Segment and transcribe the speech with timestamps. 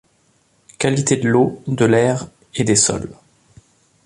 [0.79, 3.13] Qualité de l'eau, de l'air et des sols.